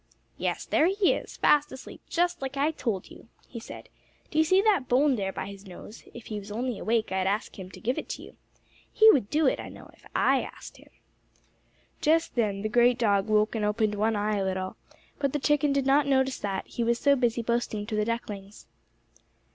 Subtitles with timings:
[0.39, 3.87] "Yes, there he is, fast asleep, just like I told you," he said.
[4.31, 6.03] "Do you see that bone there by his nose?
[6.11, 8.35] If he was only awake I'd ask him to give it to you.
[8.91, 10.89] He would do it I know, if I asked him."
[12.01, 14.75] Just then the great dog woke and opened one eye a little,
[15.19, 18.65] but the chicken did not notice that, he was so busy boasting to the ducklings.